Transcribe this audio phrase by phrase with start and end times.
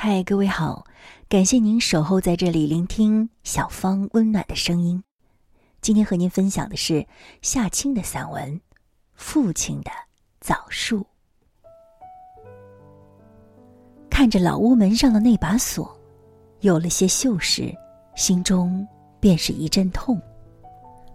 [0.00, 0.84] 嗨，各位好，
[1.28, 5.02] 感谢您守候在这里聆听小芳温暖的声音。
[5.80, 7.04] 今天和您分享的是
[7.42, 8.48] 夏青的散文
[9.14, 9.90] 《父亲的
[10.40, 11.00] 枣树》。
[14.08, 15.92] 看着老屋门上的那把锁，
[16.60, 17.74] 有了些锈蚀，
[18.14, 18.86] 心中
[19.18, 20.22] 便是一阵痛，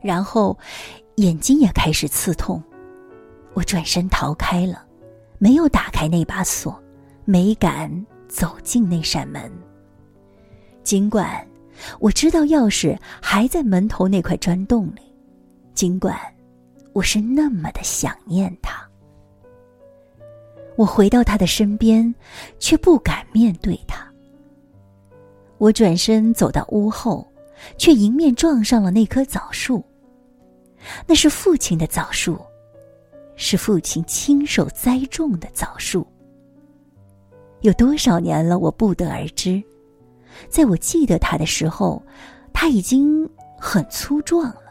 [0.00, 0.58] 然后
[1.16, 2.64] 眼睛也开始刺痛。
[3.52, 4.86] 我转身逃开了，
[5.36, 6.82] 没有打开那把锁，
[7.26, 9.52] 没敢走进那扇门。
[10.82, 11.46] 尽管
[11.98, 15.02] 我知道钥匙还在门头那块砖洞里，
[15.74, 16.16] 尽管
[16.92, 18.88] 我是那么的想念他，
[20.76, 22.14] 我回到他的身边，
[22.58, 24.06] 却不敢面对他。
[25.58, 27.30] 我转身走到屋后，
[27.76, 29.84] 却迎面撞上了那棵枣树。
[31.06, 32.40] 那是父亲的枣树。
[33.42, 36.06] 是父亲亲手栽种的枣树。
[37.62, 39.62] 有多少年了，我不得而知。
[40.48, 42.02] 在我记得它的时候，
[42.52, 44.62] 它已经很粗壮了。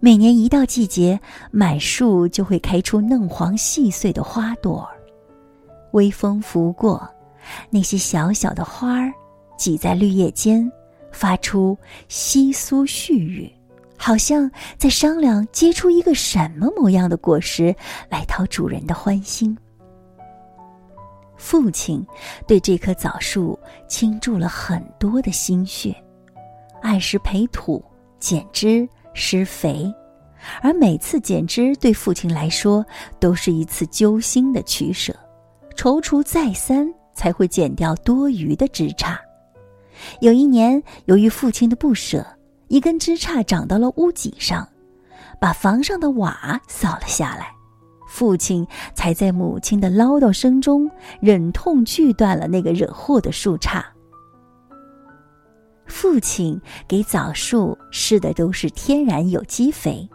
[0.00, 1.18] 每年一到季节，
[1.50, 4.96] 满树就会开出嫩黄细碎的花朵儿。
[5.92, 7.08] 微风拂过，
[7.68, 9.12] 那些小小的花儿
[9.56, 10.70] 挤在绿叶间，
[11.10, 11.76] 发出
[12.08, 13.52] 窸窣絮语。
[13.96, 17.74] 好像在商量结出一个什么模样的果实
[18.08, 19.58] 来讨主人的欢心。
[21.38, 22.06] 父亲
[22.46, 23.58] 对这棵枣树
[23.88, 25.94] 倾注了很多的心血，
[26.82, 27.82] 按时培土、
[28.20, 29.90] 剪枝、施肥，
[30.60, 32.84] 而每次剪枝对父亲来说
[33.18, 35.14] 都是一次揪心的取舍，
[35.76, 39.16] 踌躇再三才会剪掉多余的枝杈。
[40.20, 42.26] 有一年，由于父亲的不舍。
[42.68, 44.68] 一根枝杈长到了屋脊上，
[45.40, 47.50] 把房上的瓦扫了下来。
[48.08, 53.84] 父亲才在母亲的唠叨声中，忍痛锯断了那个惹祸的树杈。
[55.86, 60.08] 父亲给枣树施的都是天然有机肥，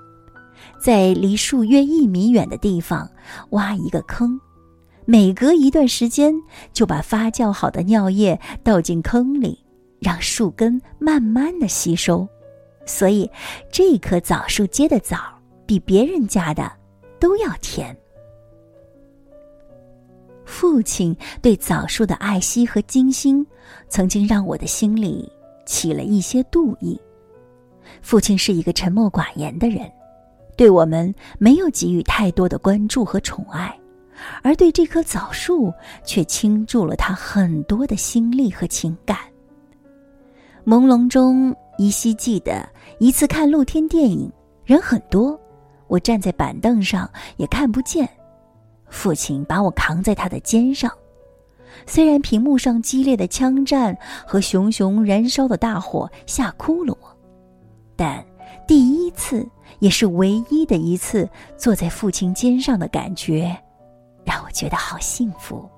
[0.80, 3.10] 在离树约一米远的地方
[3.52, 4.40] 挖一个坑，
[5.06, 6.34] 每隔一段时间
[6.74, 9.58] 就把发酵好的尿液倒进坑里，
[10.00, 12.28] 让树根慢慢的吸收。
[12.86, 13.30] 所以，
[13.72, 15.18] 这棵枣树结的枣
[15.66, 16.72] 比别人家的
[17.24, 17.96] 都要甜。
[20.44, 23.48] 父亲对枣树的爱惜和精心，
[23.88, 25.32] 曾经让我的心里
[25.66, 27.00] 起了一些妒意。
[28.02, 29.90] 父亲是一个沉默寡言的人，
[30.58, 33.74] 对我们没有给予太多的关注和宠爱，
[34.42, 35.74] 而对这棵枣树
[36.04, 39.18] 却倾注了他很多的心力和情感。
[40.66, 41.56] 朦胧中。
[41.80, 42.70] 依稀记得
[43.00, 44.32] 一次看露天电影，
[44.64, 45.40] 人很多，
[45.94, 48.10] 我站在板凳上也看不见。
[48.90, 50.92] 父亲把我扛在他的肩上，
[51.86, 53.96] 虽然屏幕上激烈的枪战
[54.26, 57.16] 和熊熊燃烧的大火吓哭了我，
[57.96, 58.26] 但
[58.68, 63.56] 第一次也是唯一的一次坐在父亲肩上的感觉，
[64.26, 65.70] 让我觉得好幸福。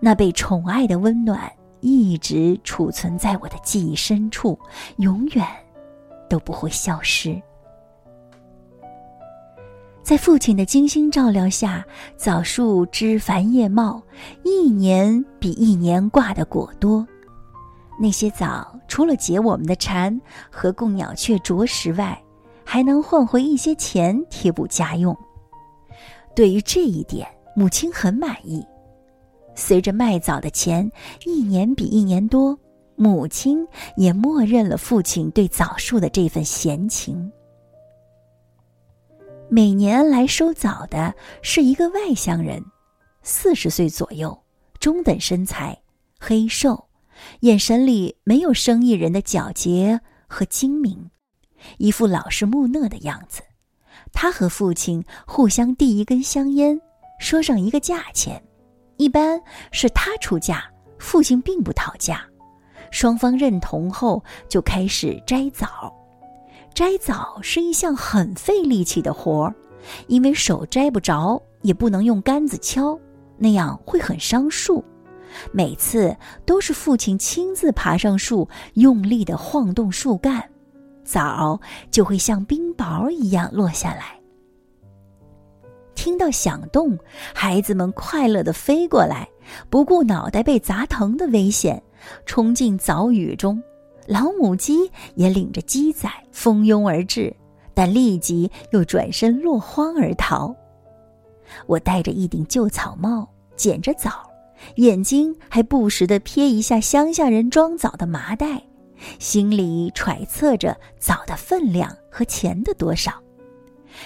[0.00, 1.52] 那被宠爱的温暖。
[1.84, 4.56] 一直储存在我的记忆深处，
[4.98, 5.44] 永远
[6.30, 7.42] 都不会消失。
[10.02, 11.84] 在父亲的精心照料下，
[12.16, 14.02] 枣树枝繁叶茂，
[14.44, 17.06] 一年比一年挂的果多。
[18.00, 20.20] 那些枣除了解我们的馋
[20.50, 22.20] 和供鸟雀啄食外，
[22.64, 25.16] 还能换回一些钱贴补家用。
[26.34, 28.66] 对于这一点，母亲很满意。
[29.54, 30.90] 随着卖枣的钱
[31.24, 32.58] 一年比一年多，
[32.96, 33.64] 母亲
[33.96, 37.30] 也默认了父亲对枣树的这份闲情。
[39.54, 42.64] 每年来收枣的是一个外乡人，
[43.22, 44.42] 四十岁左右，
[44.80, 45.78] 中等身材，
[46.18, 46.88] 黑瘦，
[47.40, 51.10] 眼神里没有生意人的皎洁和精明，
[51.76, 53.42] 一副老实木讷的样子。
[54.10, 56.80] 他和父亲互相递一根香烟，
[57.20, 58.42] 说上一个价钱。
[58.96, 59.38] 一般
[59.70, 60.64] 是他出价，
[60.98, 62.24] 父亲并不讨价，
[62.90, 65.94] 双方认同后就开始摘枣。
[66.74, 69.54] 摘枣是一项很费力气的活儿，
[70.06, 72.98] 因为手摘不着，也不能用杆子敲，
[73.36, 74.84] 那样会很伤树。
[75.50, 76.14] 每次
[76.44, 80.42] 都是父亲亲自爬上树，用力的晃动树干，
[81.04, 81.58] 枣
[81.90, 84.18] 就会像冰雹一样落下来。
[85.94, 86.98] 听到响动，
[87.34, 89.28] 孩子们快乐地飞过来，
[89.70, 91.82] 不顾脑袋被砸疼的危险，
[92.26, 93.62] 冲进枣雨中。
[94.06, 97.34] 老母鸡也领着鸡仔蜂拥而至，
[97.72, 100.54] 但立即又转身落荒而逃。
[101.66, 104.10] 我戴着一顶旧草帽，捡着枣，
[104.76, 108.62] 眼睛还不时地瞥一下乡下人装枣的麻袋，
[109.18, 113.12] 心里揣测着枣的分量和钱的多少。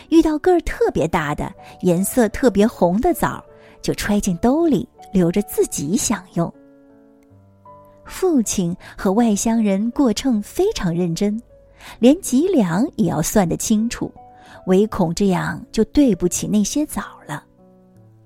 [0.09, 1.53] 遇到个儿特别大的、
[1.83, 3.43] 颜色特别红的枣，
[3.81, 6.53] 就揣进兜里，留着自己享用。
[8.07, 11.41] 父亲和外乡人过秤非常认真，
[11.99, 14.11] 连几两也要算得清楚，
[14.67, 17.43] 唯恐这样就对不起那些枣了。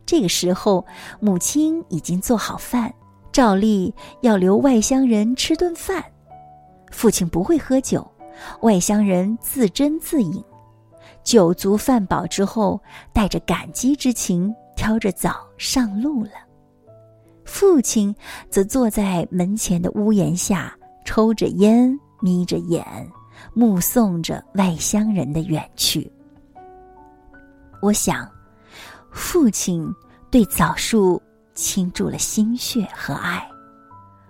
[0.06, 0.84] 这个时候，
[1.20, 2.92] 母亲已经做好饭，
[3.32, 6.04] 照例要留外乡人吃顿饭。
[6.90, 8.06] 父亲不会喝酒，
[8.62, 10.42] 外乡人自斟自饮。
[11.22, 12.80] 酒足饭饱之后，
[13.12, 16.49] 带着感激之情，挑着枣上路了。
[17.50, 18.14] 父亲
[18.48, 20.72] 则坐在门前的屋檐下，
[21.04, 22.86] 抽着烟，眯着眼，
[23.52, 26.10] 目送着外乡人的远去。
[27.82, 28.26] 我想，
[29.10, 29.84] 父亲
[30.30, 31.20] 对枣树
[31.52, 33.44] 倾注了心血和爱，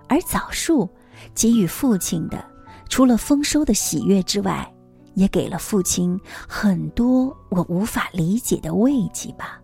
[0.09, 0.89] 而枣树
[1.35, 2.43] 给予父亲的，
[2.89, 4.67] 除了丰收的喜悦之外，
[5.13, 6.19] 也给了父亲
[6.49, 9.61] 很多我无法理解的慰藉吧。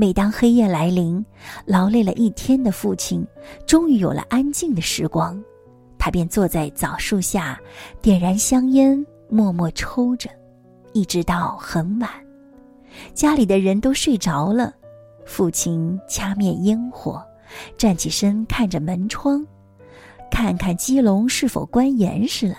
[0.00, 1.22] 每当黑夜来临，
[1.66, 3.22] 劳累了一天的父亲
[3.66, 5.38] 终于有了安静的时光，
[5.98, 7.60] 他便坐在枣树下，
[8.00, 10.30] 点燃香烟，默默抽着，
[10.94, 12.08] 一直到很晚。
[13.12, 14.74] 家里的人都睡着了，
[15.26, 17.22] 父亲掐灭烟火，
[17.76, 19.46] 站起身看着门窗，
[20.30, 22.56] 看看鸡笼是否关严实了，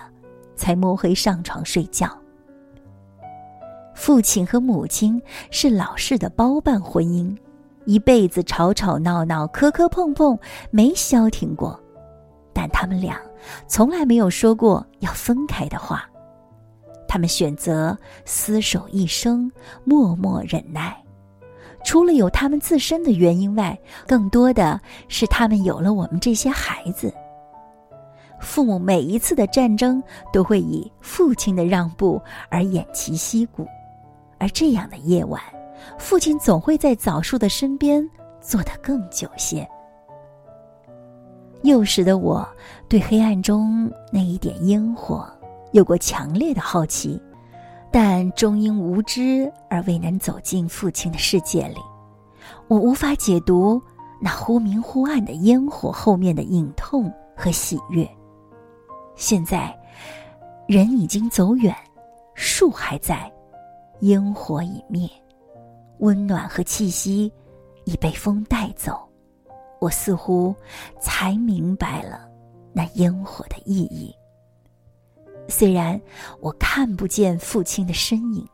[0.56, 2.21] 才摸黑上床睡觉。
[4.02, 5.22] 父亲和母亲
[5.52, 7.38] 是老式的包办婚姻，
[7.86, 10.36] 一辈子吵吵闹闹、磕磕碰碰，
[10.72, 11.80] 没消停过。
[12.52, 13.22] 但他们俩
[13.68, 16.10] 从来没有说过要分开的话。
[17.08, 17.96] 他们选择
[18.26, 19.52] 厮守一生，
[19.84, 20.98] 默默忍耐。
[21.86, 27.14] 除了有他们自身的原因外，更多的是他们有了我们这些孩子。
[28.40, 30.02] 父母每一次的战争
[30.34, 32.20] 都会以父亲的让步
[32.50, 33.68] 而偃旗息鼓。
[34.42, 35.40] 而这样的夜晚，
[36.00, 38.04] 父亲总会在枣树的身边
[38.42, 39.68] 坐得更久些。
[41.62, 42.44] 幼时的我，
[42.90, 45.32] 对黑暗中那一点烟火
[45.74, 47.22] 有过强烈的好奇，
[47.92, 51.78] 但终因无知而未能走进父亲的世界里。
[52.68, 53.80] 我无法解读
[54.20, 58.10] 那忽明忽暗的烟火后面的隐痛和喜悦。
[59.16, 59.78] 现在，
[60.68, 61.76] 人已经走远，
[62.34, 63.32] 树还在。
[64.02, 65.10] 烟火已灭，
[66.00, 67.32] 温暖和气息
[67.86, 69.08] 已被风带走，
[69.80, 70.56] 我似乎
[71.00, 72.28] 才明白了
[72.74, 74.14] 那烟火的意义。
[75.48, 76.00] 虽然
[76.40, 78.48] 我看不见父亲的身影，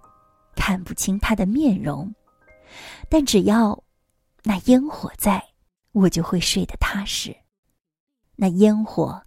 [0.55, 2.13] 看不清他的面容，
[3.09, 3.81] 但只要
[4.43, 5.41] 那烟火在，
[5.93, 7.35] 我就会睡得踏实。
[8.35, 9.21] 那烟火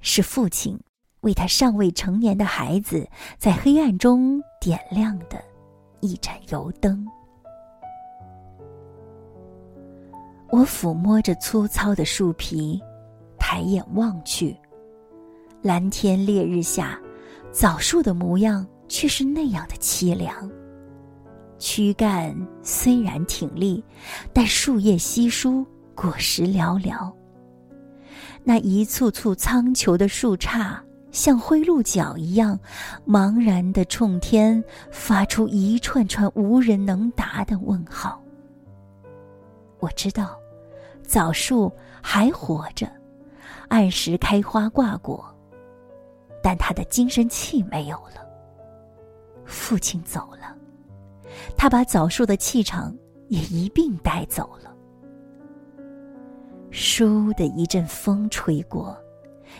[0.00, 0.78] 是父亲
[1.22, 3.08] 为他尚未成年的孩子
[3.38, 5.42] 在黑暗中点亮的。
[6.02, 7.06] 一盏油灯，
[10.50, 12.82] 我抚摸着粗糙的树皮，
[13.38, 14.56] 抬眼望去，
[15.62, 16.98] 蓝天烈日下，
[17.52, 20.50] 枣树的模样却是那样的凄凉。
[21.56, 23.82] 躯干虽然挺立，
[24.32, 25.64] 但树叶稀疏，
[25.94, 27.12] 果实寥寥。
[28.42, 30.76] 那一簇簇苍穹的树杈。
[31.12, 32.58] 像灰鹿角一样，
[33.06, 38.20] 茫然的冲天发出一串串无人能答的问号。
[39.78, 40.36] 我知道，
[41.06, 41.70] 枣树
[42.02, 42.90] 还活着，
[43.68, 45.22] 按时开花挂果，
[46.42, 48.26] 但他的精神气没有了。
[49.44, 50.56] 父亲走了，
[51.58, 52.96] 他把枣树的气场
[53.28, 54.74] 也一并带走了。
[56.70, 58.96] 倏的一阵风吹过，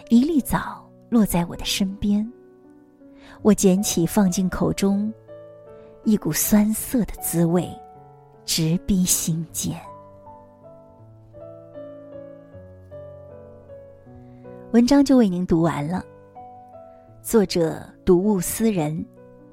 [0.09, 0.82] 一粒枣。
[1.13, 2.27] 落在我的身边，
[3.43, 5.13] 我捡起放进口中，
[6.05, 7.69] 一股酸涩的滋味
[8.47, 9.79] 直逼心间。
[14.73, 16.03] 文章就为您读完了。
[17.21, 19.05] 作者读物思人，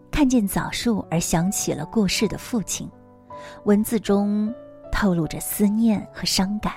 [0.10, 2.90] 看见枣树而想起了过世的父亲，
[3.66, 4.50] 文字中
[4.94, 6.72] 透露着思念和伤感。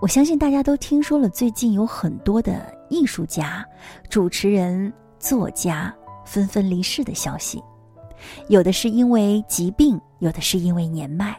[0.00, 2.74] 我相信大家都听说了，最近有很多的。
[2.92, 3.66] 艺术家、
[4.10, 5.92] 主持人、作家
[6.26, 7.62] 纷纷离世的消息，
[8.48, 11.34] 有的是因为疾病，有的是因为年迈。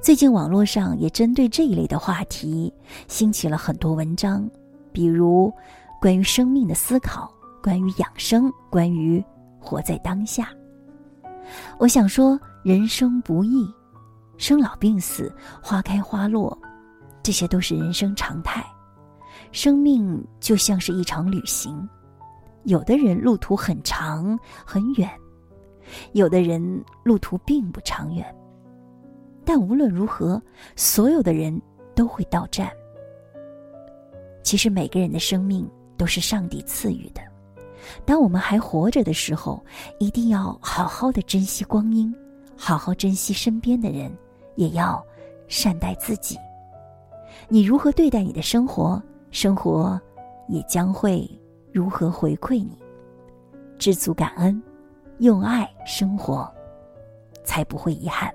[0.00, 2.72] 最近网络上也针对这一类的话题
[3.06, 4.48] 兴起了很多文章，
[4.92, 5.52] 比如
[6.00, 7.30] 关于生命的思考，
[7.62, 9.22] 关于养生，关于
[9.60, 10.48] 活在当下。
[11.78, 13.68] 我想说，人生不易，
[14.38, 16.56] 生老病死、花开花落，
[17.22, 18.64] 这些都是人生常态。
[19.56, 21.88] 生命就像是一场旅行，
[22.64, 25.10] 有的人路途很长很远，
[26.12, 28.22] 有的人路途并不长远。
[29.46, 30.40] 但无论如何，
[30.76, 31.58] 所有的人
[31.94, 32.70] 都会到站。
[34.42, 37.22] 其实每个人的生命都是上帝赐予的。
[38.04, 39.64] 当我们还活着的时候，
[39.98, 42.14] 一定要好好的珍惜光阴，
[42.58, 44.14] 好好珍惜身边的人，
[44.54, 45.02] 也要
[45.48, 46.36] 善待自己。
[47.48, 49.02] 你如何对待你的生活，
[49.38, 50.00] 生活
[50.48, 51.28] 也将会
[51.70, 52.82] 如何回馈你。
[53.78, 54.62] 知足感恩，
[55.18, 56.50] 用爱生活，
[57.44, 58.34] 才不会遗憾。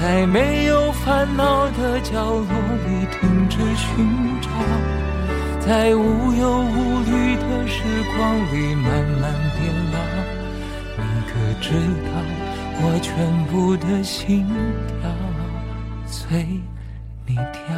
[0.00, 2.44] 在没有烦恼的角落
[2.86, 4.48] 里停止寻找。
[5.60, 7.82] 在无忧无虑的时
[8.16, 8.86] 光里慢
[9.20, 9.60] 慢变
[9.92, 9.98] 老，
[10.96, 11.66] 你可知
[12.06, 12.10] 道
[12.80, 13.12] 我全
[13.46, 14.46] 部的心
[14.86, 15.10] 跳
[16.06, 16.46] 随
[17.26, 17.77] 你跳？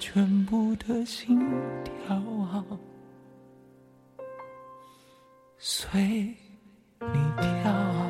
[0.00, 1.38] 全部的心
[1.84, 2.64] 跳啊，
[5.58, 6.00] 随
[7.00, 8.09] 你跳。